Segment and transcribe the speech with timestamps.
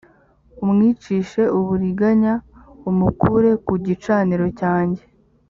[0.63, 2.33] amwicishe uburiganya
[2.89, 5.01] umukure ku gicaniro cyanjye